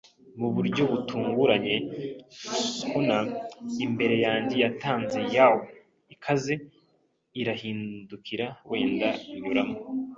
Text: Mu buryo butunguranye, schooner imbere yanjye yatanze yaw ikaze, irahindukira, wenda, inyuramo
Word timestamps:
Mu 0.39 0.47
buryo 0.55 0.83
butunguranye, 0.91 1.75
schooner 2.63 3.25
imbere 3.85 4.15
yanjye 4.25 4.55
yatanze 4.63 5.19
yaw 5.35 5.55
ikaze, 6.13 6.53
irahindukira, 7.41 8.47
wenda, 8.69 9.09
inyuramo 9.33 9.75